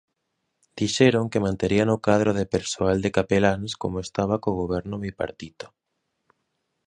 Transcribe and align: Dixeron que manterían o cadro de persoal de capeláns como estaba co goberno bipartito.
Dixeron 0.79 1.29
que 1.31 1.43
manterían 1.47 1.89
o 1.95 2.01
cadro 2.07 2.31
de 2.39 2.45
persoal 2.55 2.97
de 3.05 3.13
capeláns 3.17 3.71
como 3.81 3.97
estaba 4.05 4.35
co 4.43 4.59
goberno 4.61 4.95
bipartito. 5.05 5.67